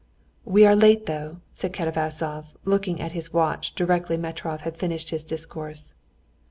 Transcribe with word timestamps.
"We 0.45 0.65
are 0.65 0.75
late 0.75 1.05
though," 1.05 1.41
said 1.53 1.73
Katavasov, 1.73 2.55
looking 2.65 2.99
at 2.99 3.11
his 3.11 3.31
watch 3.33 3.75
directly 3.75 4.17
Metrov 4.17 4.61
had 4.61 4.75
finished 4.75 5.11
his 5.11 5.23
discourse. 5.23 5.93